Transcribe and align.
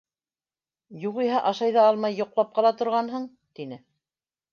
Юғиһә 1.01 1.41
ашай 1.49 1.73
ҙа 1.75 1.83
алмай 1.89 2.17
йоҡлап 2.21 2.55
ҡала 2.57 2.73
торғанһың,— 2.79 3.29
тине. 3.61 3.79